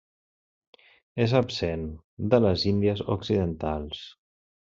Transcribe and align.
És 1.25 1.35
absent 1.39 1.83
de 2.33 2.41
les 2.45 2.65
Índies 2.73 3.05
Occidentals. 3.19 4.01